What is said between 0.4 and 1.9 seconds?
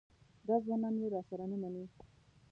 دا ځوانان یې راسره نه مني.